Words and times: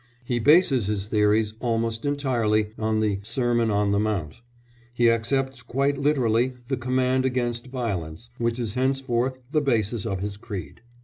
He 0.25 0.39
bases 0.39 0.87
his 0.87 1.05
theories 1.09 1.53
almost 1.59 2.07
entirely 2.07 2.71
on 2.79 3.01
the 3.01 3.19
"Sermon 3.21 3.69
on 3.69 3.91
the 3.91 3.99
Mount"; 3.99 4.41
he 4.95 5.11
accepts 5.11 5.61
quite 5.61 5.99
literally 5.99 6.53
the 6.69 6.75
command 6.77 7.23
against 7.23 7.67
violence, 7.67 8.31
which 8.39 8.57
is 8.57 8.73
henceforth 8.73 9.37
the 9.51 9.61
basis 9.61 10.07
of 10.07 10.19
his 10.21 10.37
creed. 10.37 10.81